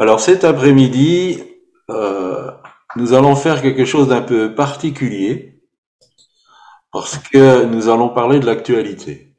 [0.00, 1.42] Alors cet après-midi,
[1.90, 2.50] euh,
[2.96, 5.60] nous allons faire quelque chose d'un peu particulier
[6.90, 9.36] parce que nous allons parler de l'actualité.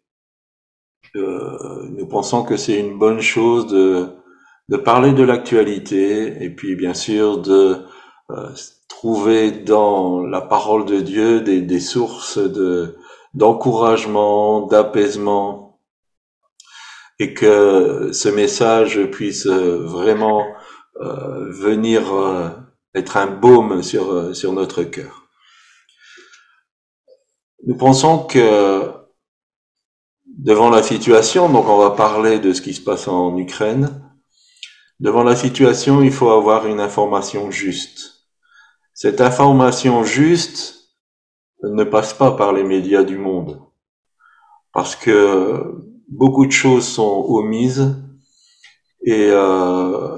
[1.15, 6.93] Euh, nous pensons que c'est une bonne chose de, parler de l'actualité et puis bien
[6.93, 7.77] sûr de
[8.29, 8.49] euh,
[8.87, 12.97] trouver dans la parole de Dieu des, sources de
[13.33, 15.60] d'encouragement, d'apaisement
[17.21, 20.43] et que ce message puisse vraiment
[21.01, 22.49] euh, venir euh,
[22.95, 25.29] être un baume sur, euh, sur notre cœur.
[27.67, 28.91] Nous pensons que
[30.25, 34.01] devant la situation, donc on va parler de ce qui se passe en Ukraine,
[34.99, 38.25] devant la situation, il faut avoir une information juste.
[38.95, 40.97] Cette information juste
[41.61, 43.61] ne passe pas par les médias du monde,
[44.73, 47.95] parce que beaucoup de choses sont omises
[49.03, 50.15] et euh,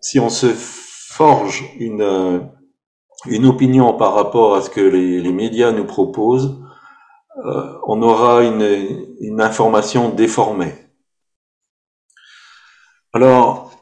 [0.00, 2.48] si on se forge une,
[3.26, 6.60] une opinion par rapport à ce que les, médias nous proposent,
[7.44, 10.74] euh, on aura une, information déformée.
[13.12, 13.72] Alors,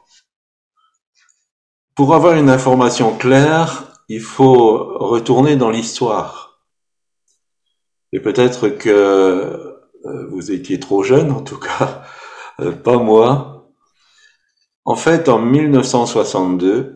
[1.93, 6.63] pour avoir une information claire, il faut retourner dans l'histoire.
[8.11, 9.74] Et peut-être que euh,
[10.29, 12.03] vous étiez trop jeune, en tout cas,
[12.59, 13.55] euh, pas moi,
[14.85, 16.95] en fait, en 1962,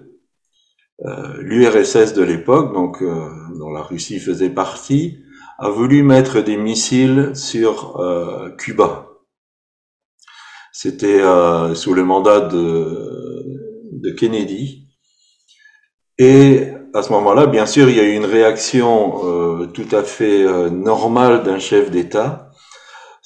[1.06, 5.20] euh, l'URSS de l'époque, donc euh, dont la Russie faisait partie,
[5.58, 9.08] a voulu mettre des missiles sur euh, Cuba.
[10.72, 11.22] C'était
[11.76, 14.88] sous le mandat de, Kennedy.
[16.18, 20.46] Et à ce moment-là, bien sûr, il y a eu une réaction tout à fait
[20.70, 22.49] normale d'un chef d'État.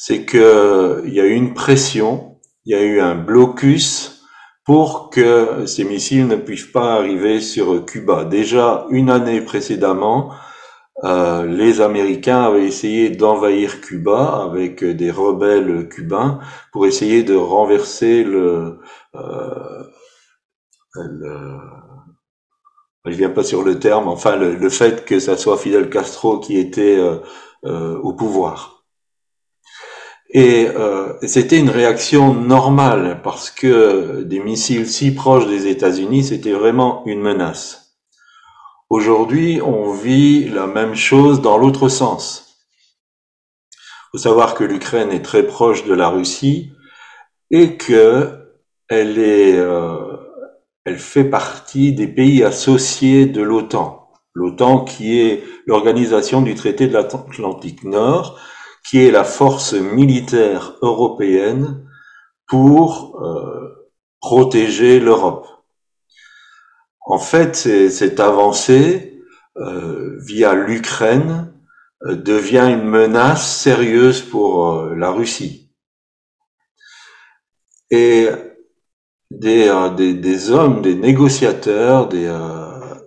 [0.05, 4.25] C'est qu'il y a eu une pression, il y a eu un blocus
[4.65, 8.25] pour que ces missiles ne puissent pas arriver sur Cuba.
[8.25, 10.33] Déjà une année précédemment,
[11.05, 16.41] euh, les Américains avaient essayé d'envahir Cuba avec des rebelles cubains
[16.73, 18.79] pour essayer de renverser le,
[19.15, 19.83] euh,
[20.95, 21.59] le
[23.05, 26.39] je viens pas sur le terme, enfin le, le, fait que ça soit Fidel Castro
[26.41, 27.19] qui était euh,
[27.63, 28.82] euh au pouvoir.
[30.35, 36.53] Et euh, c'était une réaction normale parce que des missiles si proches des États-Unis, c'était
[36.53, 37.99] vraiment une menace.
[38.89, 42.57] Aujourd'hui, on vit la même chose dans l'autre sens.
[43.75, 46.71] Il faut savoir que l'Ukraine est très proche de la Russie
[47.51, 48.39] et que
[48.89, 50.17] elle est, euh,
[50.83, 54.11] elle fait partie des pays associés de l'OTAN.
[54.33, 58.39] L'OTAN qui est l'organisation du traité de l'Atlantique Nord,
[58.83, 61.87] qui est la force militaire européenne
[62.47, 63.89] pour euh,
[64.19, 65.47] protéger l'Europe.
[67.05, 69.21] En fait, cette avancée
[69.57, 71.53] euh, via l'Ukraine
[72.05, 75.71] euh, devient une menace sérieuse pour euh, la Russie.
[77.91, 78.27] Et
[79.31, 82.31] des, euh, des, des, hommes, des négociateurs, des,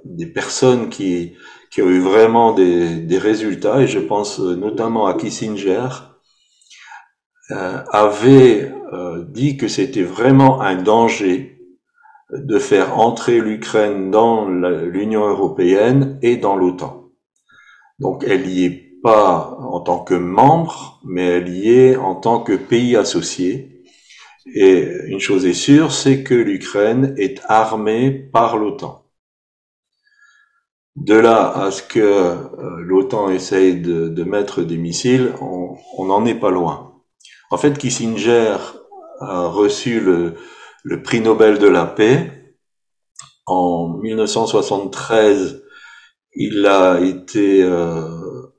[0.05, 1.37] des personnes qui,
[1.77, 5.89] qui ont eu vraiment des, des résultats, et je pense euh, notamment à Kissinger,
[7.51, 11.61] euh, avait euh, dit que c'était vraiment un danger
[12.33, 17.11] de faire entrer l'Ukraine dans l'Union européenne et dans l'OTAN.
[17.99, 22.41] Donc elle y est pas en tant que membre, mais elle y est en tant
[22.41, 23.83] que pays associé.
[24.47, 29.06] Et une chose est sûre, c'est que l'Ukraine est armée par l'OTAN.
[30.97, 32.35] De là à ce que euh,
[32.81, 36.87] l'OTAN essaye de, mettre des missiles, on n'en est pas loin.
[37.51, 38.57] En fait, Kissinger
[39.21, 40.35] a reçu le,
[41.03, 42.33] prix Nobel de la paix.
[43.47, 45.63] En 1973,
[46.35, 48.09] il a été euh,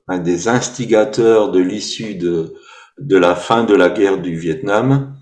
[0.06, 2.54] un des instigateurs de l'issue de,
[2.98, 5.16] de la fin de la guerre du Vietnam.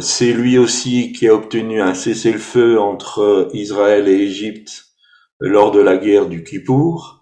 [0.00, 4.85] C'est lui aussi qui a obtenu un cessez-le-feu entre Israël et Égypte
[5.40, 7.20] lors de la guerre du Kippour.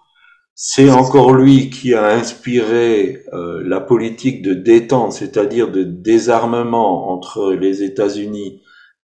[0.54, 7.52] C'est encore lui qui a inspiré euh, la politique de détente, c'est-à-dire de désarmement entre
[7.52, 8.62] les États-Unis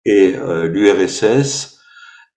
[0.05, 1.79] et euh, l'URSS,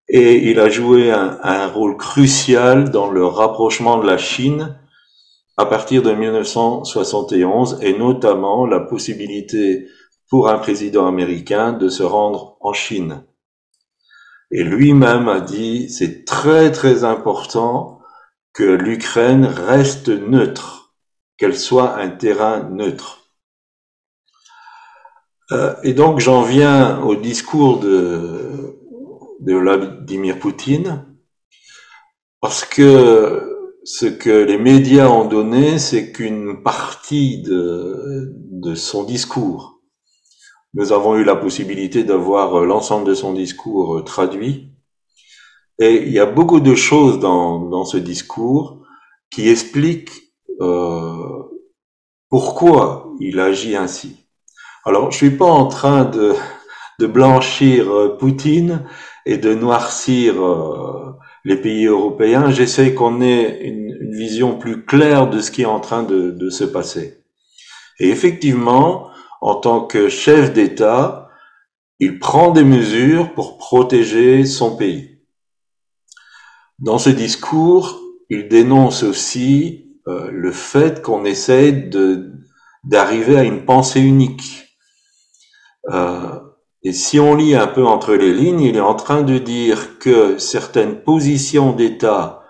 [0.10, 4.76] et il a joué un, un, rôle crucial dans le rapprochement de la Chine
[5.58, 9.88] à partir de 1971, et notamment la possibilité
[10.30, 13.24] pour un président américain de se rendre en Chine.
[14.52, 18.00] Et lui-même a dit, c'est très très important
[18.54, 20.96] que l'Ukraine reste neutre,
[21.38, 23.36] qu'elle soit un terrain neutre.
[25.52, 28.76] Euh, et donc j'en viens au discours de,
[29.40, 31.06] de Vladimir Poutine,
[32.42, 33.50] parce que
[33.84, 39.79] ce que les médias ont donné, c'est qu'une partie de, de son discours.
[40.76, 44.70] Nous avons eu la possibilité d'avoir l'ensemble de son discours traduit.
[45.80, 48.84] Et il y a beaucoup de choses dans, ce discours
[49.32, 50.12] qui expliquent
[50.62, 51.44] euh,
[52.30, 54.18] pourquoi il agit ainsi.
[54.86, 56.36] Alors, je suis pas en train de,
[57.08, 58.86] blanchir euh, Poutine
[59.26, 61.16] et de noircir euh,
[61.46, 62.52] les pays européens.
[62.52, 66.64] J'essaie qu'on ait une, vision plus claire de ce qui est en train de se
[66.66, 67.24] passer.
[68.00, 69.09] Et effectivement,
[69.42, 71.30] en tant que chef d'État,
[72.00, 75.20] il prend des mesures pour protéger son pays.
[76.80, 78.00] Dans ce discours,
[78.30, 82.32] il dénonce aussi euh, le fait qu'on essaie de
[82.86, 84.78] d'arriver à une pensée unique.
[85.90, 86.40] Euh,
[86.84, 90.00] et si on lit un peu entre les lignes, il est en train de dire
[90.00, 92.44] que certaines positions d'État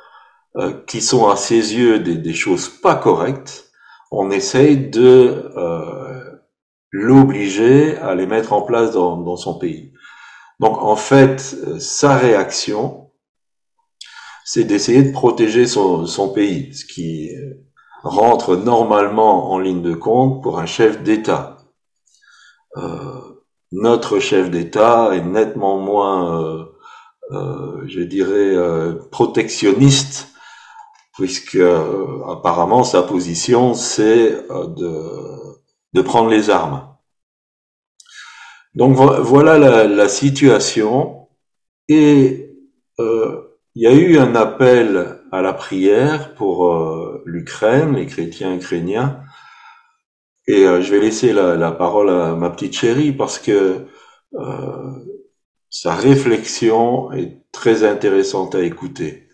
[0.55, 3.71] euh, qui sont à ses yeux des, des, choses pas correctes,
[4.11, 5.51] on essaye de
[6.91, 9.93] l'obliger à les mettre en place dans, son pays.
[10.59, 13.11] Donc en fait, euh, sa réaction,
[14.45, 17.31] c'est d'essayer de protéger son, pays, ce qui
[18.03, 21.57] rentre normalement en ligne de compte pour un chef d'État.
[22.77, 23.19] Euh,
[23.71, 26.65] notre chef d'État est nettement moins, euh,
[27.31, 30.29] euh, je dirais, euh, protectionniste,
[31.13, 35.48] puisque euh, apparemment sa position c'est euh, de,
[35.93, 36.87] de prendre les armes.
[38.75, 41.27] Donc voilà la, situation.
[41.87, 42.55] Et
[42.99, 49.23] il y a eu un appel à la prière pour l'Ukraine, les chrétiens ukrainiens,
[50.49, 53.85] et euh, je vais laisser la, parole à ma petite chérie parce que
[54.33, 54.91] euh,
[55.69, 59.27] sa réflexion est très intéressante à écouter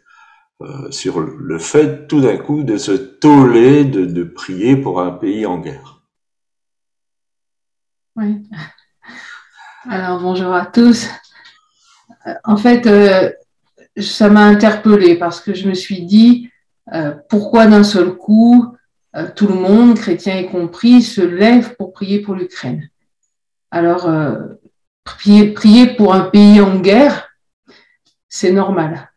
[0.61, 5.45] euh, sur le fait tout d'un coup de se toller, de, prier pour un pays
[5.45, 5.94] en guerre.
[8.17, 8.47] Oui.
[9.89, 11.09] Alors bonjour à tous.
[12.27, 13.29] Euh, en fait, euh,
[13.99, 16.49] ça m'a interpellée parce que je me suis dit
[16.93, 18.73] euh, pourquoi d'un seul coup
[19.17, 22.89] euh, tout le monde, chrétiens y compris, se lève pour prier pour l'Ukraine?
[23.69, 24.09] Alors,
[25.03, 27.27] prier, prier, pour un pays en guerre,
[28.29, 29.11] c'est normal.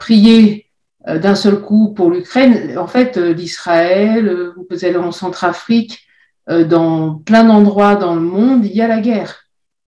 [0.00, 0.68] Prier
[1.06, 6.07] d'un seul coup pour l'Ukraine, en fait, l'Israël, vous pouvez aller en Centrafrique,
[6.48, 9.48] dans plein d'endroits dans le monde, il y a la guerre.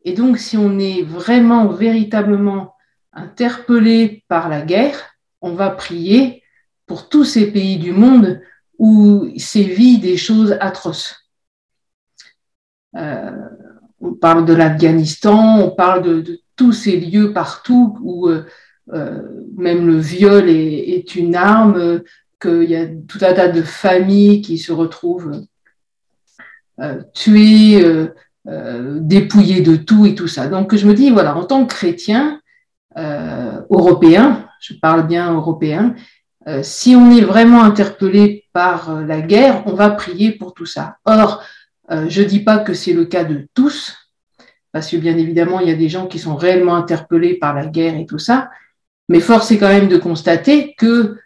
[0.06, 2.76] Et donc, si on est vraiment, véritablement
[3.12, 6.44] interpellé par la guerre, on va prier
[6.86, 8.42] pour tous ces pays du monde
[8.78, 11.30] où sévit des choses atroces.
[12.96, 13.32] Euh,
[14.00, 18.46] on parle de l'Afghanistan, on parle de, tous ces lieux partout où euh,
[18.94, 19.22] euh,
[19.58, 22.02] même le viol est, est une arme,
[22.40, 25.46] qu'il y a tout un tas de familles qui se retrouvent
[26.82, 28.14] euh, tuées, euh,
[28.50, 30.48] euh, dépouillées de tout et tout ça.
[30.48, 32.42] Donc je me dis, voilà, en tant que chrétien
[33.70, 35.96] européen, je parle bien européen,
[36.62, 40.96] si on est vraiment interpellé par la guerre, on va prier pour tout ça.
[41.04, 41.44] Or,
[41.90, 43.98] je ne dis pas que c'est le cas de tous,
[44.72, 47.66] parce que bien évidemment, il y a des gens qui sont réellement interpellés par la
[47.66, 48.50] guerre et tout ça,
[49.10, 51.18] mais force est quand même de constater que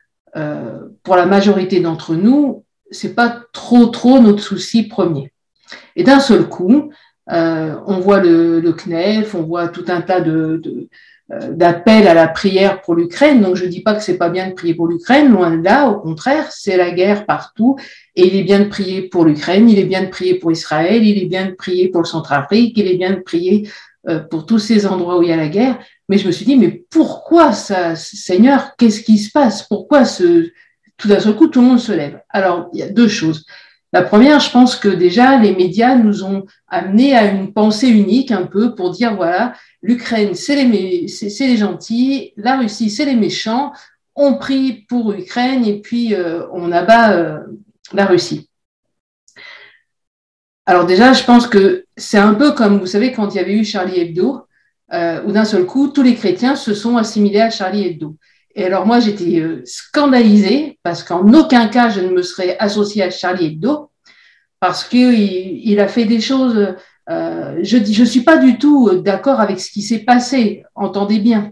[1.04, 5.32] pour la majorité d'entre nous, c'est pas trop trop notre souci premier.
[6.00, 6.92] Et d'un seul coup,
[7.28, 10.60] on voit le, le, CNEF, on voit tout un tas de,
[11.32, 13.42] euh, d'appel à la prière pour l'Ukraine.
[13.42, 15.88] Donc je dis pas que c'est pas bien de prier pour l'Ukraine, loin de là,
[15.88, 17.78] au contraire, c'est la guerre partout
[18.16, 21.06] et il est bien de prier pour l'Ukraine, il est bien de prier pour Israël,
[21.06, 23.70] il est bien de prier pour le Centrafrique, il est bien de prier
[24.08, 25.78] euh, pour tous ces endroits où il y a la guerre.
[26.08, 29.62] Mais je me suis dit, mais pourquoi ça, Seigneur, qu'est-ce qui se passe?
[29.68, 30.50] Pourquoi ce,
[30.98, 32.20] tout d'un seul coup, tout le monde se lève?
[32.30, 33.46] Alors, il y a deux choses.
[33.92, 38.32] La première, je pense que déjà, les médias nous ont amenés à une pensée unique
[38.32, 43.16] un peu pour dire, voilà, l'Ukraine, c'est les, c'est les gentils, la Russie, c'est les
[43.16, 43.74] méchants,
[44.16, 47.40] on prie pour l'Ukraine et puis euh, on abat euh,
[47.94, 48.50] la Russie.
[50.66, 53.54] Alors déjà, je pense que c'est un peu comme, vous savez, quand il y avait
[53.54, 54.46] eu Charlie Hebdo,
[54.94, 58.18] euh, où d'un seul coup, tous les chrétiens se sont assimilés à Charlie Hebdo.
[58.56, 63.04] Et alors moi, j'étais euh, scandalisée parce qu'en aucun cas, je ne me serais associée
[63.04, 63.92] à Charlie Hebdo
[64.60, 66.76] parce qu'il il a fait des choses
[67.10, 71.52] euh, je ne suis pas du tout d'accord avec ce qui s'est passé, entendez bien.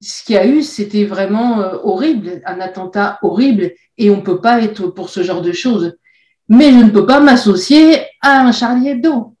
[0.00, 4.22] Ce qu'il y a eu, c'était vraiment euh, horrible, un attentat horrible, et on ne
[4.22, 5.96] peut pas être pour ce genre de choses.
[6.48, 9.36] Mais je ne peux pas m'associer à un Charlie Hebdo.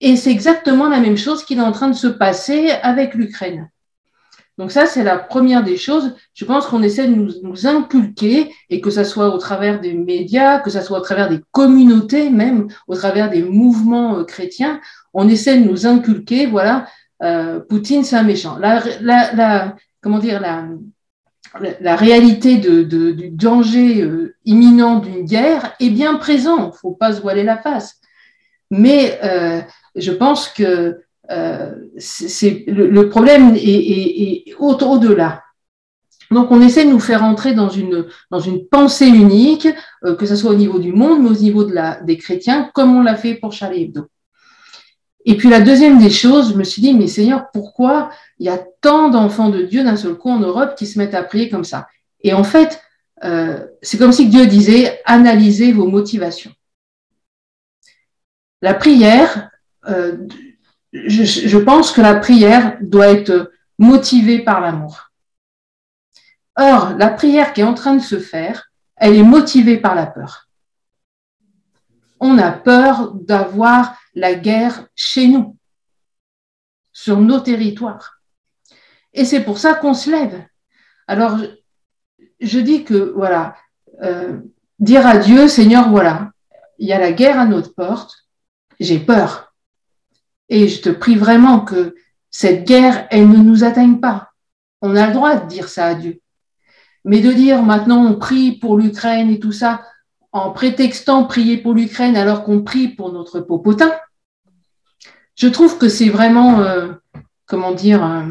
[0.00, 3.70] Et c'est exactement la même chose qui est en train de se passer avec l'Ukraine.
[4.58, 6.14] Donc ça, c'est la première des choses.
[6.34, 10.60] Je pense qu'on essaie de nous, inculquer, et que ce soit au travers des médias,
[10.60, 14.80] que ce soit au travers des communautés, même au travers des mouvements euh, chrétiens,
[15.14, 16.86] on essaie de nous inculquer, voilà,
[17.22, 18.58] euh, Poutine, c'est un méchant.
[18.58, 26.58] La, comment dire, la, réalité du danger euh, imminent d'une guerre est bien présent.
[26.58, 28.00] Il ne faut pas se voiler la face.
[28.70, 29.18] Mais
[29.94, 35.42] je pense que euh, c'est le, problème est, au-delà.
[36.30, 39.68] Donc, on essaie de nous faire entrer dans une, dans une pensée unique,
[40.04, 42.70] euh, que ce soit au niveau du monde, mais au niveau de la, des chrétiens,
[42.74, 44.08] comme on l'a fait pour Charlie Hebdo.
[45.24, 48.48] Et puis la deuxième des choses, je me suis dit, mais Seigneur, pourquoi il y
[48.48, 51.48] a tant d'enfants de Dieu d'un seul coup en Europe qui se mettent à prier
[51.48, 51.86] comme ça?
[52.22, 52.80] Et en fait,
[53.22, 56.52] euh, c'est comme si Dieu disait, analysez vos motivations.
[58.62, 59.50] La prière,
[60.92, 65.10] je, pense que la prière doit être motivée par l'amour.
[66.56, 70.06] Or, la prière qui est en train de se faire, elle est motivée par la
[70.06, 70.48] peur.
[72.20, 75.56] On a peur d'avoir la guerre chez nous,
[76.92, 78.20] sur nos territoires.
[79.14, 80.44] Et c'est pour ça qu'on se lève.
[81.06, 81.38] Alors,
[82.40, 83.56] je, dis que, voilà,
[84.02, 84.40] euh,
[84.78, 86.32] dire à Dieu, Seigneur, voilà,
[86.78, 88.28] il y a la guerre à notre porte,
[88.78, 89.51] j'ai peur.
[90.52, 91.94] Et je te prie vraiment que
[92.30, 94.32] cette guerre, elle ne nous atteigne pas.
[94.82, 96.20] On a le droit de dire ça à Dieu.
[97.06, 99.82] Mais de dire maintenant on prie pour l'Ukraine et tout ça,
[100.30, 103.92] en prétextant prier pour l'Ukraine alors qu'on prie pour notre popotin,
[105.36, 106.92] je trouve que c'est vraiment, euh,
[107.46, 108.22] comment dire, euh,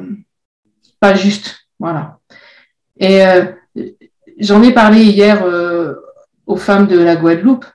[1.00, 1.68] pas juste.
[1.80, 2.20] Voilà.
[2.98, 3.46] Et euh,
[4.38, 5.44] j'en ai parlé hier
[6.46, 7.66] aux femmes de la Guadeloupe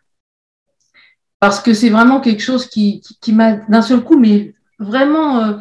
[1.40, 5.52] parce que c'est vraiment quelque chose qui, m'a d'un seul coup, mais vraiment euh,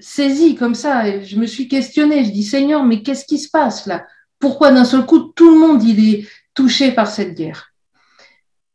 [0.00, 1.20] saisi comme ça.
[1.22, 4.06] Je me suis questionnée, je dis Seigneur, mais qu'est-ce qui se passe là?
[4.38, 7.72] Pourquoi d'un seul coup tout le monde il est touché par cette guerre?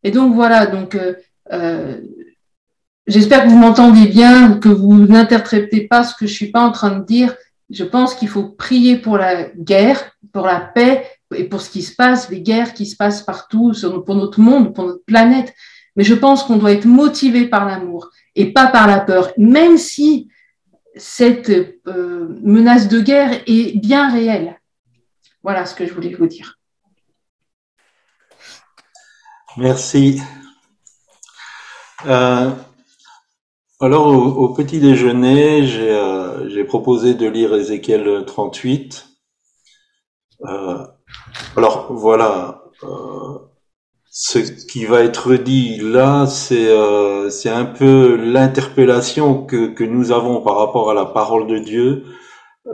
[0.03, 1.15] Et donc voilà, donc euh,
[1.51, 2.01] euh,
[3.07, 6.71] j'espère que vous m'entendez bien, que vous n'interprétez pas ce que je suis pas en
[6.71, 7.35] train de dire.
[7.69, 11.05] Je pense qu'il faut prier pour la guerre, pour la paix
[11.35, 13.73] et pour ce qui se passe, les guerres qui se passent partout,
[14.05, 15.53] pour notre monde, pour notre planète.
[15.97, 19.77] Mais je pense qu'on doit être motivé par l'amour et pas par la peur, même
[19.77, 20.29] si
[20.95, 24.61] cette euh, menace de guerre est bien réelle.
[25.41, 26.59] Voilà ce que je voulais vous dire.
[29.57, 30.21] Merci.
[32.05, 32.51] Euh,
[33.79, 39.07] alors, au, petit déjeuner, euh, j'ai proposé de lire Ézéchiel 38.
[41.55, 42.63] alors, voilà
[44.19, 50.11] ce qui va être dit là, c'est euh, c'est un peu l'interpellation que, que nous
[50.11, 52.03] avons par rapport à la parole de Dieu,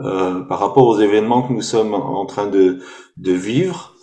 [0.02, 2.78] euh, par rapport aux événements que nous sommes en train de,
[3.18, 3.94] de vivre.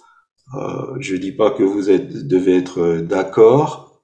[0.55, 4.03] Euh, je dis pas que vous êtes, devez être d'accord,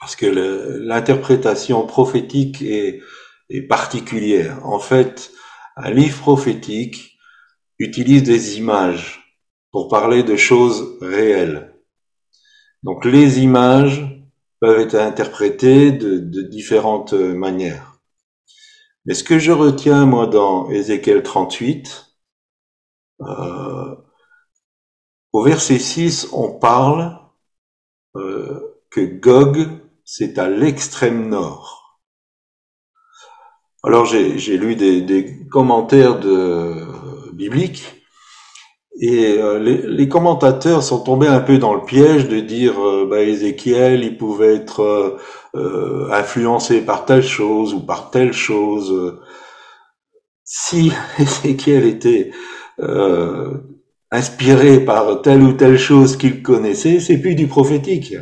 [0.00, 3.02] parce que l'interprétation prophétique est,
[3.50, 4.60] est particulière.
[4.64, 5.30] En fait,
[5.76, 7.18] un livre prophétique
[7.78, 9.36] utilise des images
[9.72, 11.69] pour parler de choses réelles.
[12.82, 14.06] Donc les images
[14.60, 18.00] peuvent être interprétées de, différentes manières.
[19.06, 22.14] Mais ce que je retiens, moi, dans Ézéchiel 38,
[23.22, 23.96] euh,
[25.32, 27.18] au verset 6, on parle
[28.16, 29.68] euh, que Gog,
[30.04, 32.00] c'est à l'extrême nord.
[33.82, 37.99] Alors j'ai lu des, des commentaires de, bibliques
[39.02, 43.22] et euh, les, commentateurs sont tombés un peu dans le piège de dire euh, bah,
[43.22, 45.18] Ézéchiel, il pouvait être
[45.54, 49.18] euh, influencé par telle chose ou par telle chose.
[50.44, 52.30] Si Ézéchiel était
[54.10, 58.14] inspiré par telle ou telle chose qu'il connaissait, c'est plus du prophétique.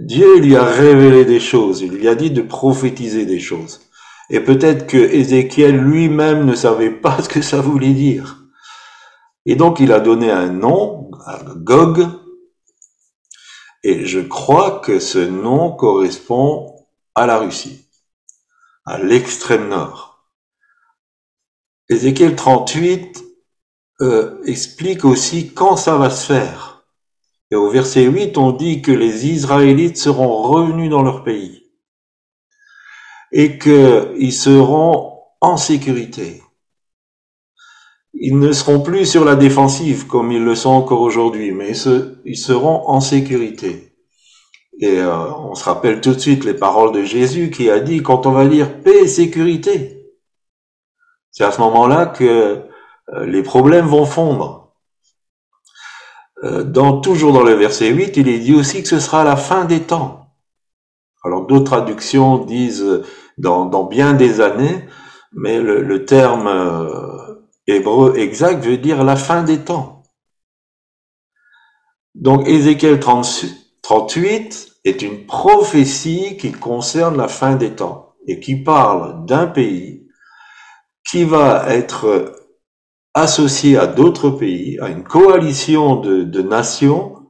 [0.00, 3.82] Dieu lui a révélé des choses, il lui a dit de prophétiser des choses.
[4.30, 8.41] Et peut-être que Ézéchiel lui-même ne savait pas ce que ça voulait dire.
[9.46, 11.10] Et donc il a donné un nom
[11.56, 12.06] Gog,
[13.84, 17.88] et je crois que ce nom correspond à la Russie,
[18.84, 20.28] à l'extrême nord.
[21.88, 23.24] Ézéchiel 38
[24.00, 26.84] euh, explique aussi quand ça va se faire.
[27.50, 31.70] Et au verset 8, on dit que les Israélites seront revenus dans leur pays
[33.30, 36.42] et qu'ils seront en sécurité
[38.24, 41.72] ils ne seront plus sur la défensive comme ils le sont encore aujourd'hui, mais
[42.24, 43.96] ils seront en sécurité.
[44.80, 48.00] Et euh, on se rappelle tout de suite les paroles de Jésus qui a dit,
[48.00, 50.06] quand on va dire paix et sécurité,
[51.32, 52.62] c'est à ce moment-là que
[53.12, 54.72] euh, les problèmes vont fondre.
[56.44, 59.34] Euh, dans, toujours dans le verset 8, il est dit aussi que ce sera la
[59.34, 60.28] fin des temps.
[61.24, 63.02] Alors d'autres traductions disent
[63.36, 64.84] dans, dans, bien des années,
[65.32, 66.46] mais le, le terme
[67.66, 70.02] hébreu exact veut dire la fin des temps.
[72.14, 79.24] Donc Ézéchiel 38 est une prophétie qui concerne la fin des temps et qui parle
[79.26, 80.08] d'un pays
[81.08, 82.34] qui va être
[83.14, 87.28] associé à d'autres pays, à une coalition de, de nations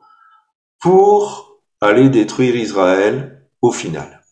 [0.81, 4.23] pour aller détruire Israël au final.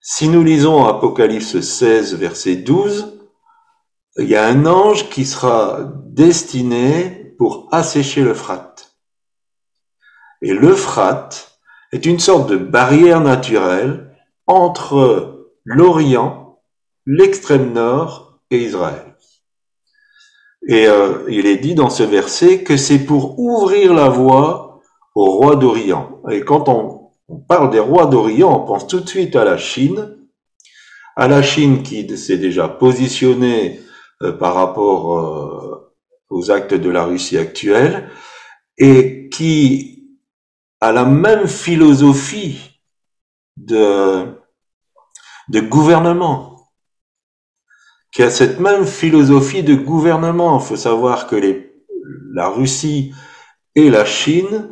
[0.00, 3.11] Si nous lisons Apocalypse 16, verset 12,
[4.18, 8.94] il y a un ange qui sera destiné pour assécher l'Euphrate.
[10.42, 11.58] Et l'Euphrate
[11.92, 14.14] est une sorte de barrière naturelle
[14.46, 16.60] entre l'Orient,
[17.06, 19.16] l'extrême nord et Israël.
[20.68, 24.80] Et euh, il est dit dans ce verset que c'est pour ouvrir la voie
[25.14, 26.20] aux rois d'Orient.
[26.30, 27.10] Et quand on,
[27.48, 30.18] parle des rois d'Orient, on pense tout de suite à la Chine,
[31.16, 33.80] à la Chine qui s'est déjà positionnée
[34.30, 35.92] par rapport euh,
[36.30, 38.08] aux actes de la Russie actuelle
[38.78, 40.18] et qui
[40.80, 42.80] a la même philosophie
[43.56, 44.38] de,
[45.68, 46.70] gouvernement,
[48.10, 50.58] qui a cette même philosophie de gouvernement.
[50.58, 51.36] Il faut savoir que
[52.34, 53.12] la Russie
[53.74, 54.70] et la Chine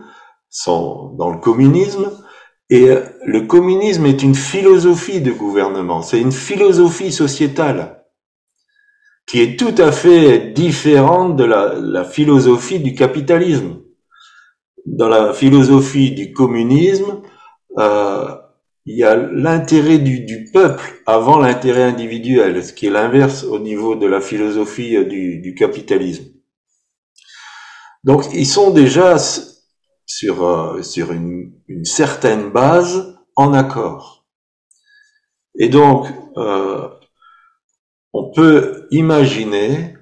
[0.49, 2.11] sont dans le communisme,
[2.71, 2.89] et
[3.25, 8.00] le communisme est une philosophie de gouvernement, c'est une philosophie sociétale
[9.31, 13.81] qui est tout à fait différente de la, philosophie du capitalisme.
[14.85, 17.23] Dans la philosophie du communisme,
[17.79, 18.35] euh,
[18.87, 23.95] il y a l'intérêt du, peuple avant l'intérêt individuel, ce qui est l'inverse au niveau
[23.95, 26.25] de la philosophie du, capitalisme.
[28.03, 29.17] Donc ils sont déjà
[30.07, 34.27] sur, euh, sur une, une, certaine base en accord.
[35.57, 36.89] Et donc, euh,
[38.13, 39.95] on peut imaginer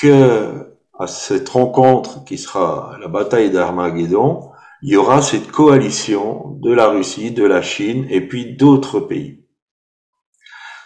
[0.00, 4.50] que à cette rencontre qui sera la bataille d'Armageddon,
[4.82, 9.44] il y aura cette coalition de la Russie, de la Chine et puis d'autres pays.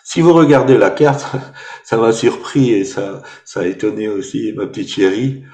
[0.05, 1.27] Si vous regardez la carte,
[1.85, 5.45] ça m'a surpris et ça, ça a étonné aussi ma petite chérie.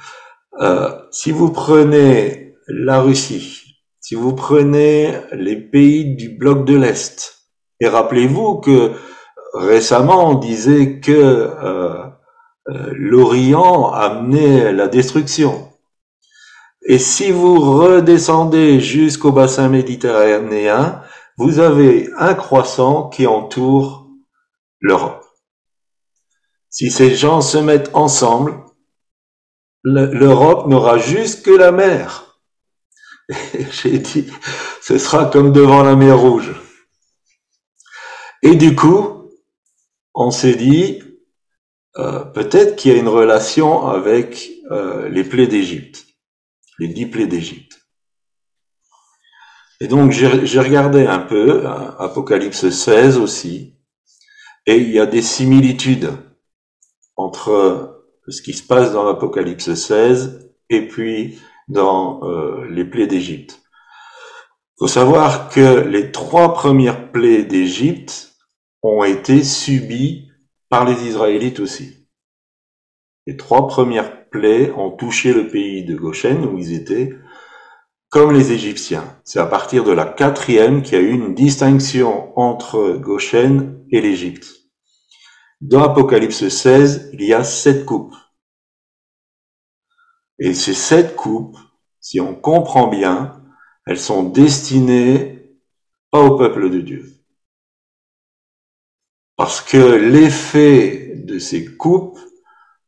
[0.60, 7.46] Euh, si vous prenez la Russie, si vous prenez les pays du bloc de l'Est,
[7.80, 8.92] et rappelez-vous que
[9.54, 12.06] récemment, on disait que euh,
[12.68, 15.72] euh, l'Orient amenait la destruction.
[16.82, 21.02] Et si vous redescendez jusqu'au bassin méditerranéen,
[21.36, 24.08] vous avez un croissant qui entoure
[24.80, 25.24] l'Europe.
[26.68, 28.64] Si ces gens se mettent ensemble,
[29.82, 32.38] l'Europe n'aura juste que la mer.
[33.70, 34.30] J'ai dit,
[34.80, 36.54] ce sera comme devant la mer Rouge.
[38.42, 39.19] Et du coup,
[40.14, 41.02] on s'est dit,
[41.96, 46.06] euh, peut-être qu'il y a une relation avec euh, les plaies d'Égypte,
[46.78, 47.80] les dix plaies d'Égypte.
[49.80, 53.76] Et donc j'ai regardé un peu euh, Apocalypse 16 aussi,
[54.66, 56.10] et il y a des similitudes
[57.16, 63.60] entre ce qui se passe dans l'Apocalypse 16 et puis dans euh, les plaies d'Égypte.
[64.74, 68.29] Il faut savoir que les trois premières plaies d'Égypte
[68.82, 70.30] ont été subis
[70.68, 72.08] par les Israélites aussi.
[73.26, 77.14] Les trois premières plaies ont touché le pays de Goshen où ils étaient,
[78.08, 79.20] comme les Égyptiens.
[79.24, 84.00] C'est à partir de la quatrième qu'il y a eu une distinction entre Goshen et
[84.00, 84.48] l'Égypte.
[85.60, 88.14] Dans Apocalypse 16, il y a sept coupes.
[90.38, 91.58] Et ces sept coupes,
[92.00, 93.44] si on comprend bien,
[93.86, 95.58] elles sont destinées
[96.12, 97.19] au peuple de Dieu.
[99.40, 102.18] Parce que l'effet de ces coupes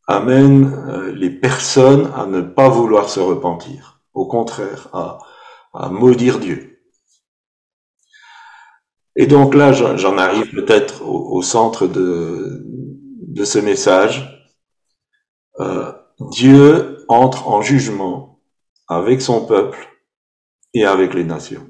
[0.06, 4.02] amène euh, les personnes à ne pas vouloir se repentir.
[4.12, 6.84] Au contraire, à, maudire Dieu.
[9.16, 14.52] Et donc là, j'en arrive peut-être au, centre de, de ce message.
[15.58, 18.42] Euh, Dieu entre en jugement
[18.88, 19.88] avec son peuple
[20.74, 21.66] et avec les nations.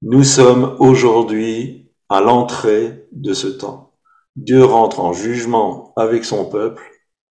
[0.00, 3.92] Nous sommes aujourd'hui à l'entrée de ce temps.
[4.36, 6.82] Dieu rentre en jugement avec son peuple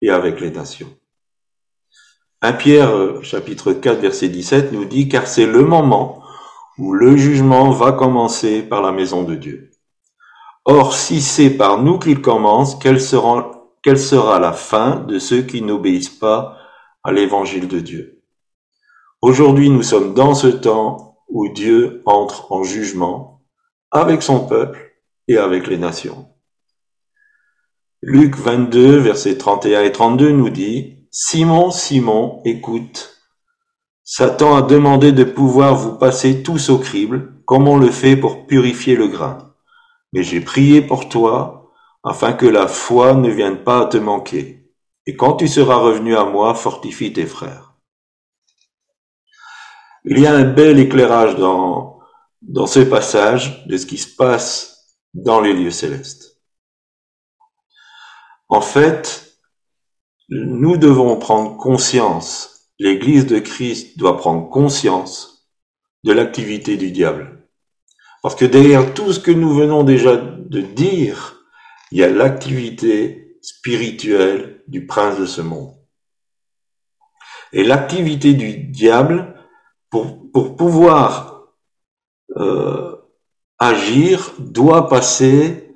[0.01, 0.89] et avec les nations.
[2.41, 6.21] 1 Pierre euh, chapitre 4 verset 17 nous dit car c'est le moment
[6.77, 9.71] où le jugement va commencer par la maison de Dieu.
[10.65, 15.41] Or, si c'est par nous qu'il commence, quelle sera, quelle sera la fin de ceux
[15.41, 16.57] qui n'obéissent pas
[17.03, 18.21] à l'évangile de Dieu?
[19.21, 23.41] Aujourd'hui, nous sommes dans ce temps où Dieu entre en jugement
[23.91, 24.87] avec son peuple
[25.27, 26.29] et avec les nations.
[28.01, 33.17] Luc 22, versets 31 et 32 nous dit, Simon, Simon, écoute,
[34.03, 38.45] Satan a demandé de pouvoir vous passer tous au crible, comme on le fait pour
[38.45, 39.53] purifier le grain.
[40.13, 41.71] Mais j'ai prié pour toi,
[42.03, 44.71] afin que la foi ne vienne pas à te manquer.
[45.05, 47.73] Et quand tu seras revenu à moi, fortifie tes frères.
[50.05, 51.99] Il y a un bel éclairage dans,
[52.41, 54.76] dans ce passage de ce qui se passe
[55.13, 56.41] dans les lieux célestes.
[58.49, 59.37] En fait,
[60.29, 65.49] nous devons prendre conscience, l'Église de Christ doit prendre conscience
[66.03, 67.47] de l'activité du diable.
[68.21, 71.43] Parce que derrière tout ce que nous venons déjà de dire,
[71.91, 75.75] il y a l'activité spirituelle du prince de ce monde.
[77.53, 79.33] Et l'activité du diable,
[79.89, 81.53] pour, pouvoir
[82.35, 82.96] euh,
[83.59, 85.75] agir, doit passer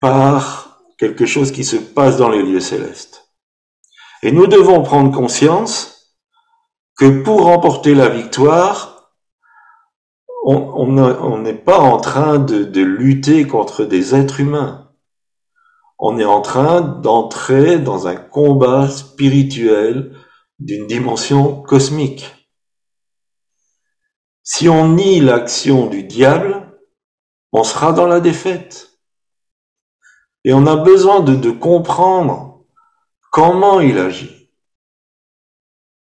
[0.00, 3.32] par quelque chose qui se passe dans les lieux célestes.
[4.22, 6.16] Et nous devons prendre conscience
[6.96, 9.12] que pour remporter la victoire,
[10.44, 14.92] on n'est pas en train de, de lutter contre des êtres humains.
[15.98, 20.14] On est en train d'entrer dans un combat spirituel
[20.58, 22.32] d'une dimension cosmique.
[24.42, 26.65] Si on nie l'action du diable,
[27.52, 28.98] on sera dans la défaite.
[30.44, 32.64] Et on a besoin de, comprendre
[33.32, 34.50] comment il agit,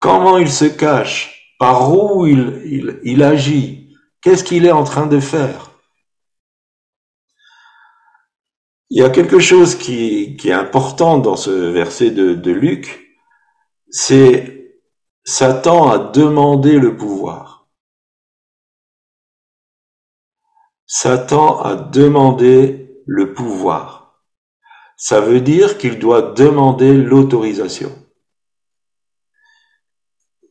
[0.00, 5.70] comment il se cache, par où il, agit, qu'est-ce qu'il est en train de faire.
[8.90, 13.16] Il y a quelque chose qui, est important dans ce verset de Luc,
[13.90, 14.58] c'est
[15.24, 17.47] Satan a demandé le pouvoir.
[20.88, 23.98] Satan a demandé le pouvoir
[25.00, 27.92] ça veut dire qu'il doit demander l'autorisation.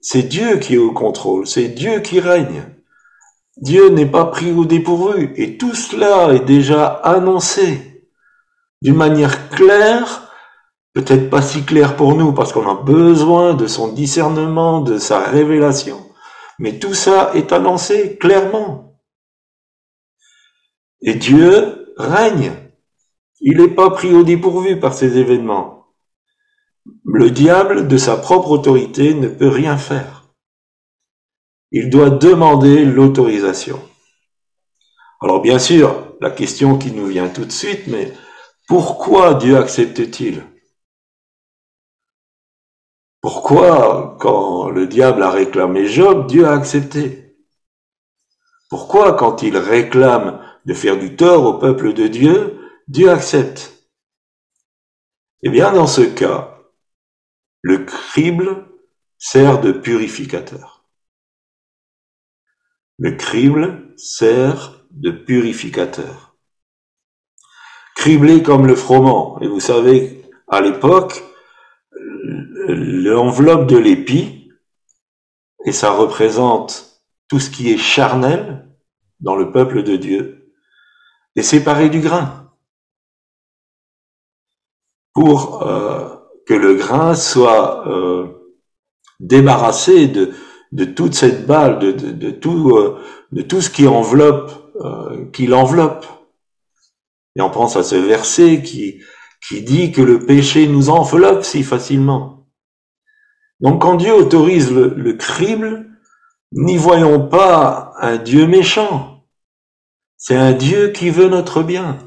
[0.01, 2.63] C'est Dieu qui est au contrôle, c'est Dieu qui règne.
[3.57, 8.05] Dieu n'est pas pris au dépourvu et tout cela est déjà annoncé
[8.81, 10.31] d'une manière claire,
[10.93, 15.19] peut-être pas si claire pour nous parce qu'on a besoin de son discernement, de sa
[15.19, 15.99] révélation,
[16.57, 18.86] mais tout ça est annoncé clairement.
[21.01, 22.53] Et Dieu règne.
[23.39, 25.87] Il n'est pas pris au dépourvu par ces événements.
[27.03, 30.25] Le diable, de sa propre autorité, ne peut rien faire.
[31.71, 33.79] Il doit demander l'autorisation.
[35.21, 38.13] Alors bien sûr, la question qui nous vient tout de suite, mais
[38.67, 40.43] pourquoi Dieu accepte-t-il?
[43.21, 47.35] Pourquoi, quand le diable a réclamé Job, Dieu a accepté?
[48.69, 53.87] Pourquoi, quand il réclame de faire du tort au peuple de Dieu, Dieu accepte.
[55.41, 56.59] Eh bien, dans ce cas,
[57.61, 58.67] le crible
[59.17, 60.85] sert de purificateur.
[62.97, 66.35] Le crible sert de purificateur.
[67.95, 69.39] Criblé comme le froment.
[69.41, 71.23] Et vous savez, à l'époque,
[72.67, 74.51] l'enveloppe de l'épi,
[75.65, 78.67] et ça représente tout ce qui est charnel
[79.21, 80.46] dans le peuple de Dieu,
[81.37, 82.51] est séparé du grain
[85.13, 86.09] pour euh,
[86.45, 88.27] que le grain soit euh,
[89.19, 90.33] débarrassé de,
[90.71, 92.99] de toute cette balle, de, de, de tout, euh,
[93.31, 94.51] de tout ce qui enveloppe,
[95.33, 96.05] qui l'enveloppe.
[97.35, 99.01] Et on pense à ce verset qui,
[99.47, 102.47] qui dit que le péché nous enveloppe si facilement.
[103.59, 105.89] Donc quand Dieu autorise le, le crible,
[106.51, 109.16] n'y voyons pas un Dieu méchant.
[110.17, 111.99] C'est un Dieu qui veut notre bien.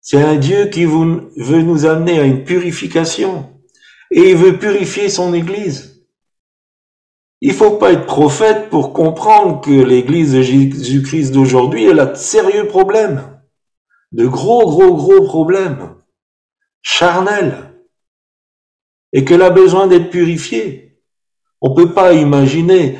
[0.00, 3.50] C'est un Dieu qui veut nous amener à une purification.
[4.12, 6.06] Et il veut purifier son Église.
[7.40, 12.16] Il faut pas être prophète pour comprendre que l'Église de Jésus-Christ d'aujourd'hui, elle a de
[12.16, 13.22] sérieux problèmes.
[14.12, 15.94] De gros, gros, gros problèmes.
[16.82, 17.74] Charnels.
[19.12, 20.98] Et qu'elle a besoin d'être purifiée.
[21.60, 22.98] On peut pas imaginer,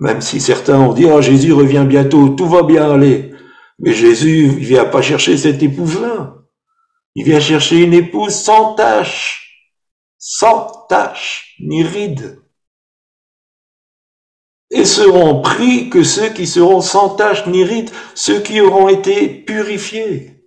[0.00, 3.33] même si certains ont dit, oh, Jésus revient bientôt, tout va bien aller.
[3.78, 6.36] Mais Jésus, il vient pas chercher cette épouse-là.
[7.14, 9.68] Il vient chercher une épouse sans tâche,
[10.18, 12.40] sans tache ni ride.
[14.70, 19.28] Et seront pris que ceux qui seront sans tache ni ride, ceux qui auront été
[19.28, 20.44] purifiés,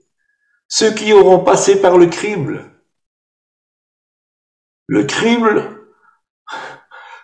[0.68, 2.72] ceux qui auront passé par le crible.
[4.88, 5.88] Le crible,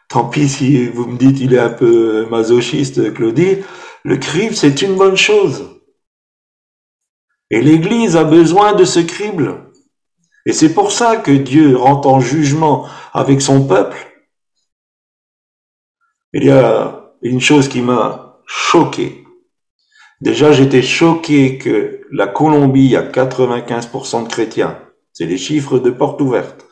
[0.08, 3.58] tant pis si vous me dites il est un peu masochiste, Claudie,
[4.04, 5.83] le crible c'est une bonne chose.
[7.50, 9.72] Et l'Église a besoin de ce crible.
[10.46, 13.98] Et c'est pour ça que Dieu rentre en jugement avec son peuple.
[16.34, 19.24] Il y a une chose qui m'a choqué.
[20.20, 24.80] Déjà, j'étais choqué que la Colombie a 95% de chrétiens.
[25.12, 26.66] C'est les chiffres de porte ouverte.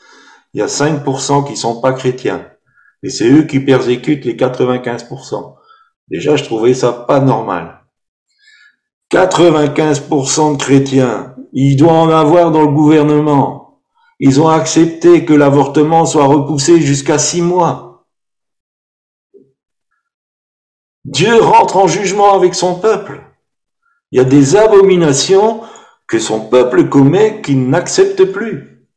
[0.53, 2.47] Il y a 5% qui sont pas chrétiens.
[3.03, 5.55] Et c'est eux qui persécutent les 95%.
[6.09, 7.80] Déjà, je trouvais ça pas normal.
[9.11, 11.35] 95% de chrétiens.
[11.51, 13.81] Il doit en avoir dans le gouvernement.
[14.19, 18.05] Ils ont accepté que l'avortement soit repoussé jusqu'à six mois.
[21.03, 23.21] Dieu rentre en jugement avec son peuple.
[24.11, 25.61] Il y a des abominations
[26.07, 28.87] que son peuple commet qu'il n'accepte plus.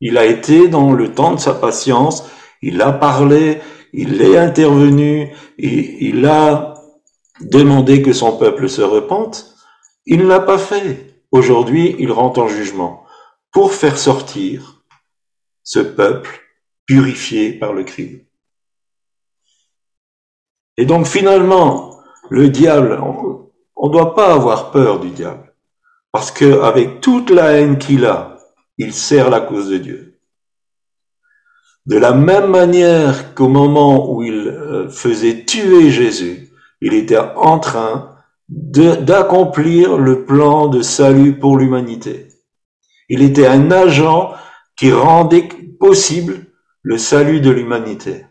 [0.00, 2.28] Il a été dans le temps de sa patience,
[2.62, 3.60] il a parlé,
[3.92, 6.74] il est intervenu, et il a
[7.40, 9.54] demandé que son peuple se repente.
[10.06, 11.22] Il ne l'a pas fait.
[11.30, 13.04] Aujourd'hui, il rentre en jugement
[13.52, 14.84] pour faire sortir
[15.62, 16.40] ce peuple
[16.86, 18.20] purifié par le crime.
[20.76, 22.00] Et donc finalement,
[22.30, 22.98] le diable,
[23.76, 25.54] on ne doit pas avoir peur du diable,
[26.10, 28.38] parce qu'avec toute la haine qu'il a,
[28.78, 30.20] il sert la cause de Dieu.
[31.86, 36.49] De la même manière qu'au moment où il euh, faisait tuer Jésus,
[36.80, 38.16] il était en train
[38.48, 42.28] d'accomplir le plan de salut pour l'humanité.
[43.08, 44.34] Il était un agent
[44.76, 46.46] qui rendait possible
[46.82, 48.26] le salut de l'humanité.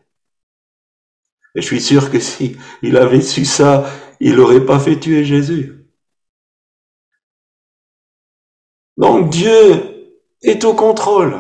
[1.56, 5.24] Et je suis sûr que si il avait su ça, il n'aurait pas fait tuer
[5.24, 5.86] Jésus.
[8.98, 11.38] Donc Dieu est au contrôle.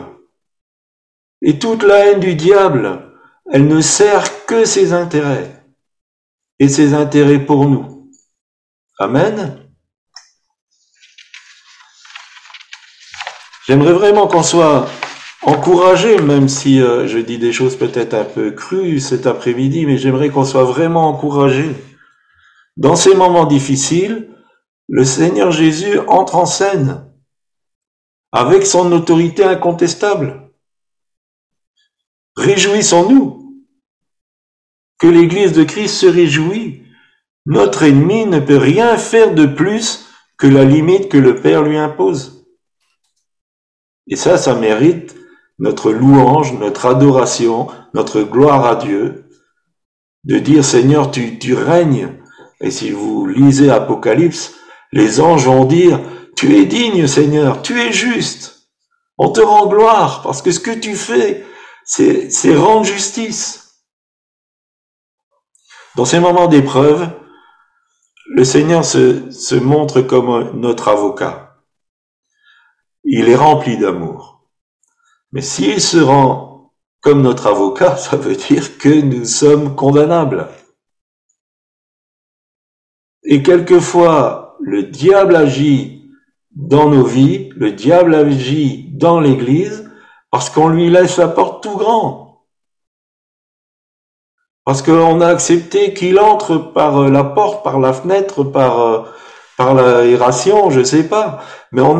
[1.42, 3.14] Et toute la haine du diable,
[3.52, 5.59] elle ne sert que ses intérêts.
[6.60, 8.12] Et ses intérêts pour nous.
[9.00, 9.70] Amen.
[13.66, 14.90] J'aimerais vraiment qu'on soit
[15.44, 19.98] encouragé, même si euh, je dis des choses peut-être un peu crues cet après-midi, mais
[19.98, 21.76] j'aimerais qu'on soit vraiment encouragé.
[22.78, 24.30] Dans ces moments difficiles,
[24.88, 27.06] le Seigneur Jésus entre en scène
[28.32, 30.52] avec son autorité incontestable.
[32.36, 33.49] Réjouissons-nous
[35.00, 36.84] que l'Église de Christ se réjouit.
[37.46, 40.06] Notre ennemi ne peut rien faire de plus
[40.38, 42.46] que la limite que le Père lui impose.
[44.08, 45.16] Et ça, ça mérite
[45.60, 49.26] notre louange, notre adoration, notre gloire à Dieu,
[50.24, 52.16] de dire Seigneur, tu, règnes.
[52.62, 54.56] Et si vous lisez Apocalypse,
[54.92, 56.00] les anges vont dire,
[56.36, 58.70] tu es digne Seigneur, tu es juste.
[59.18, 61.46] On te rend gloire parce que ce que tu fais,
[61.84, 63.69] c'est rendre justice.
[65.96, 67.10] Dans ces moments d'épreuve,
[68.28, 71.50] le Seigneur se, montre comme notre avocat
[73.04, 74.48] il est rempli d'amour.
[75.32, 80.48] Mais s'il se rend comme notre avocat, ça veut dire que nous sommes condamnables.
[83.24, 86.12] Et quelquefois, le diable agit
[86.52, 89.90] dans nos vies, le diable agit dans l'Église,
[90.32, 92.29] parce qu'on lui laisse la porte tout grand.
[94.66, 99.14] Parce qu'on a accepté qu'il entre par la porte, par la fenêtre, par,
[99.58, 101.44] par l'aération, je sais pas.
[101.72, 102.00] Mais on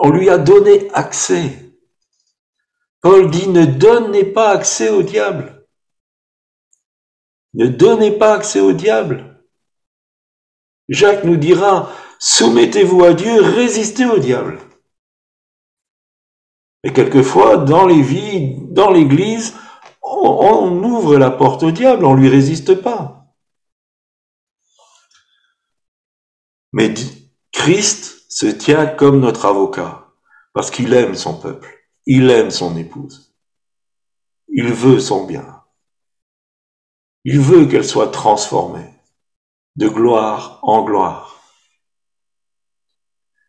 [0.00, 1.66] on lui a donné accès.
[3.00, 5.64] Paul dit ne donnez pas accès au diable.
[7.54, 9.42] Ne donnez pas accès au diable.
[10.88, 14.58] Jacques nous dira, soumettez-vous à Dieu, résistez au diable.
[16.84, 19.54] Et quelquefois, dans les vies, dans l'église,
[20.06, 23.26] on, ouvre la porte au diable, on ne lui résiste pas.
[26.72, 26.92] Mais
[27.52, 30.08] Christ se tient comme notre avocat,
[30.52, 31.74] parce qu'il aime son peuple,
[32.06, 33.34] il aime son épouse,
[34.48, 35.62] il veut son bien,
[37.24, 38.92] il veut qu'elle soit transformée
[39.76, 41.40] de gloire en gloire.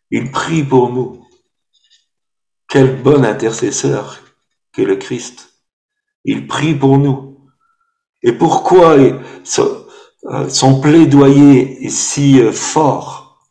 [0.10, 1.26] Il prie pour nous.
[2.70, 4.22] Quel bon intercesseur
[4.72, 5.47] qu'est le Christ.
[6.28, 7.50] Il prie pour nous.
[8.22, 8.98] Et pourquoi
[10.50, 13.50] son plaidoyer est si fort?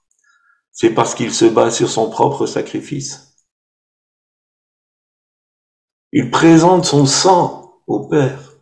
[0.73, 3.35] C'est parce qu'il se bat sur son propre sacrifice.
[6.13, 8.59] Il présente son sang au Père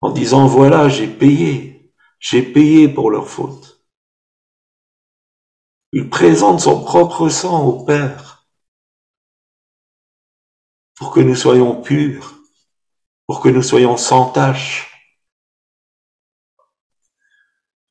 [0.00, 3.84] en disant, voilà, j'ai payé, j'ai payé pour leur faute.
[5.92, 8.29] Il présente son propre sang au Père
[11.00, 12.34] pour que nous soyons purs,
[13.26, 14.86] pour que nous soyons sans tache.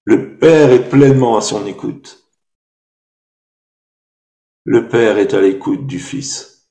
[0.04, 2.24] Le Père est pleinement à son écoute.
[4.64, 6.70] Le Père est à l'écoute du Fils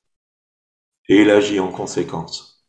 [1.09, 2.65] et il agit en conséquence.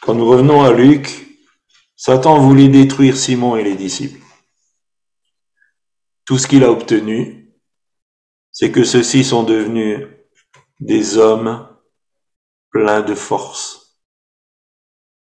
[0.00, 1.26] Quand nous revenons à Luc,
[1.96, 4.24] Satan voulait détruire Simon et les disciples.
[6.24, 7.37] Tout ce qu'il a obtenu,
[8.58, 10.04] c'est que ceux-ci sont devenus
[10.80, 11.68] des hommes
[12.70, 14.02] pleins de force,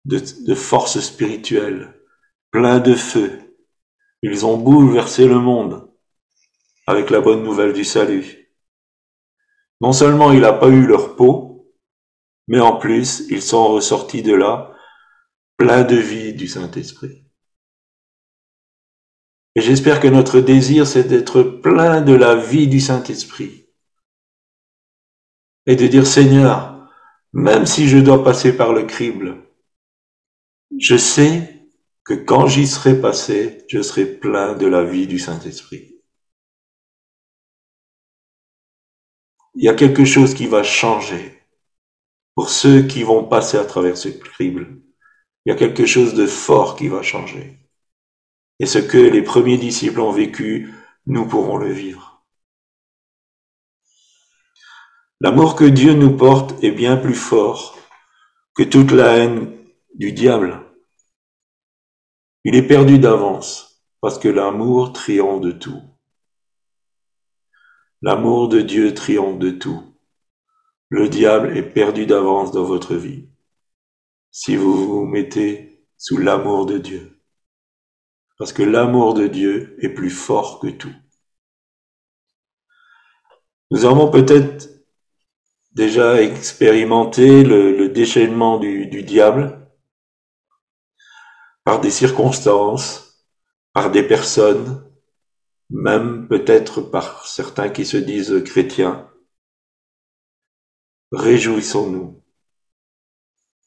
[0.05, 1.95] de, force spirituelle,
[2.51, 3.57] pleins de feu.
[4.23, 5.93] Ils ont bouleversé le monde
[6.89, 8.53] avec la bonne nouvelle du salut.
[9.81, 11.73] Non seulement il n'a pas eu leur peau,
[12.49, 14.75] mais en plus ils sont ressortis de là
[15.57, 17.30] pleins de vie du Saint-Esprit.
[19.57, 23.67] Et j'espère que notre désir, c'est d'être plein de la vie du Saint-Esprit.
[25.67, 26.89] Et de dire, Seigneur,
[27.33, 29.43] même si je dois passer par le crible,
[30.79, 31.69] je sais
[32.05, 36.01] que quand j'y serai passé, je serai plein de la vie du Saint-Esprit.
[39.55, 41.43] Il y a quelque chose qui va changer
[42.35, 44.81] pour ceux qui vont passer à travers ce crible.
[45.45, 47.59] Il y a quelque chose de fort qui va changer.
[48.61, 50.73] Et ce que les premiers disciples ont vécu,
[51.07, 52.23] nous pourrons le vivre.
[55.19, 57.79] L'amour que Dieu nous porte est bien plus fort
[58.55, 59.57] que toute la haine
[59.95, 60.61] du diable.
[62.45, 65.81] Il est perdu d'avance parce que l'amour triomphe de tout.
[68.03, 69.83] L'amour de Dieu triomphe de tout.
[70.91, 73.27] Le diable est perdu d'avance dans votre vie
[74.31, 77.20] si vous vous mettez sous l'amour de Dieu
[78.41, 80.95] parce que l'amour de Dieu est plus fort que tout.
[83.71, 84.71] Nous avons peut-être
[85.73, 89.71] déjà expérimenté le, déchaînement du, diable
[91.65, 93.27] par des circonstances,
[93.75, 94.91] par des personnes,
[95.69, 99.07] même peut-être par certains qui se disent chrétiens.
[101.13, 102.25] Réjouissons-nous.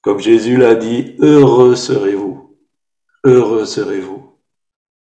[0.01, 2.57] Comme Jésus l'a dit, heureux serez-vous,
[3.23, 4.32] heureux serez-vous.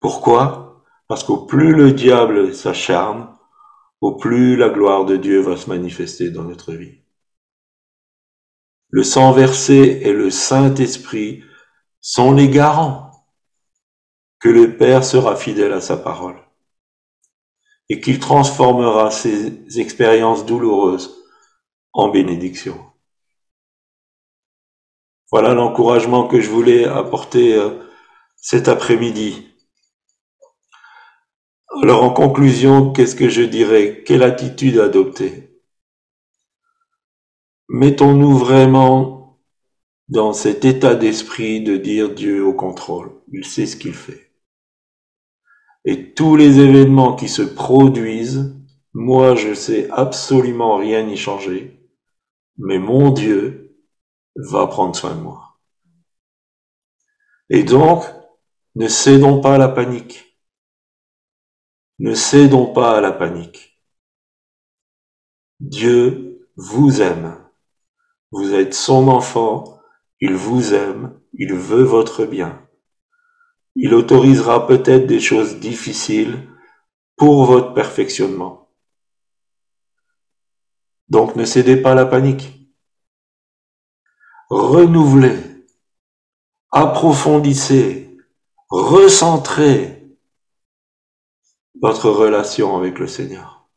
[0.04, 0.84] Pourquoi?
[1.08, 3.34] Parce qu'au plus le diable s'acharne,
[4.02, 7.00] au plus la gloire de Dieu va se manifester dans notre vie.
[8.90, 11.42] Le sang versé et le Saint-Esprit
[12.02, 13.12] sont les garants
[14.40, 16.36] que le Père sera fidèle à sa parole
[17.88, 21.24] et qu'il transformera ses expériences douloureuses
[21.94, 22.78] en bénédiction.
[25.32, 27.70] Voilà l'encouragement que je voulais apporter euh,
[28.36, 29.53] cet après-midi.
[31.82, 34.04] Alors en conclusion, qu'est-ce que je dirais?
[34.06, 35.60] Quelle attitude adopter?
[37.68, 39.40] Mettons-nous vraiment
[40.08, 43.12] dans cet état d'esprit de dire Dieu au contrôle.
[43.32, 44.32] Il sait ce qu'il fait.
[45.86, 48.56] Et tous les événements qui se produisent,
[48.94, 51.90] moi je sais absolument rien y changer,
[52.58, 53.76] mais mon Dieu
[54.36, 55.58] va prendre soin de moi.
[57.50, 58.04] Et donc,
[58.76, 60.33] ne cédons pas à la panique.
[62.04, 63.80] Ne cédons pas à la panique.
[65.62, 67.40] Dieu vous aime.
[68.30, 69.80] Vous êtes son enfant.
[70.20, 71.18] Il vous aime.
[71.32, 72.68] Il veut votre bien.
[73.76, 76.46] Il autorisera peut-être des choses difficiles
[77.16, 78.70] pour votre perfectionnement.
[81.08, 82.70] Donc ne cédez pas à la panique.
[84.50, 85.40] Renouvelez,
[86.70, 88.18] approfondissez,
[88.68, 90.03] recentrez,
[91.84, 93.68] votre relation avec le Seigneur.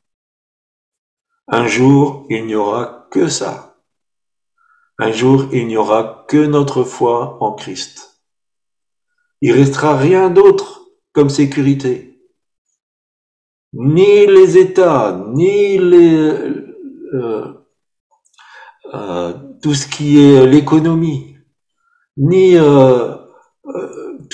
[1.49, 3.81] Un jour, il n'y aura que ça.
[4.99, 8.23] Un jour, il n'y aura que notre foi en Christ.
[9.41, 12.21] Il restera rien d'autre comme sécurité.
[13.73, 16.63] Ni les États, ni euh,
[18.95, 21.37] euh, tout ce qui est l'économie,
[22.17, 23.17] ni euh,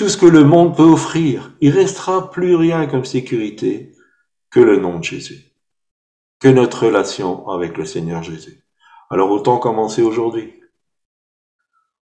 [0.03, 3.93] tout ce que le monde peut offrir, il restera plus rien comme sécurité
[4.49, 5.53] que le nom de Jésus,
[6.41, 8.65] que notre relation avec le Seigneur Jésus.
[9.09, 10.61] Alors autant commencer aujourd'hui.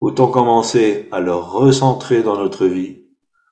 [0.01, 3.05] Autant commencer à le recentrer dans notre vie,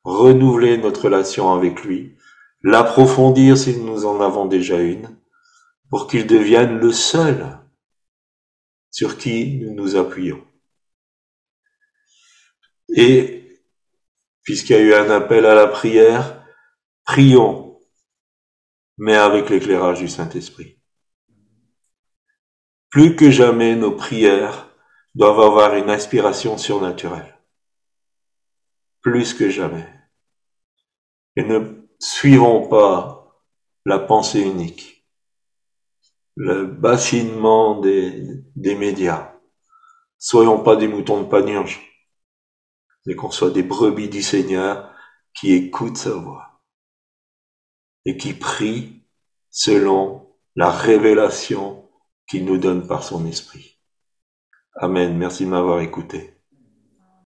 [0.03, 2.17] renouveler notre relation avec lui,
[2.65, 5.17] l'approfondir si nous en avons déjà une,
[5.89, 7.61] pour qu'il devienne le seul
[8.91, 10.45] sur qui nous nous appuyons.
[12.89, 13.42] Et
[14.45, 16.45] puisqu'il y a eu un appel à la prière,
[17.05, 17.81] prions,
[18.99, 20.79] mais avec l'éclairage du Saint-Esprit.
[22.91, 24.69] Plus que jamais, nos prières
[25.15, 27.39] doivent avoir une inspiration surnaturelle.
[29.01, 29.89] Plus que jamais.
[31.37, 33.41] Et ne suivons pas
[33.85, 35.07] la pensée unique,
[36.37, 39.33] le bassinement des, des médias.
[40.19, 41.81] Soyons pas des moutons de panurge,
[43.07, 44.93] mais qu'on soit des brebis du Seigneur
[45.35, 46.61] qui écoutent sa voix
[48.05, 49.03] et qui prient
[49.51, 51.89] selon la révélation
[52.29, 53.79] qu'il nous donne par son esprit.
[54.75, 55.17] Amen.
[55.17, 56.42] Merci de m'avoir écouté.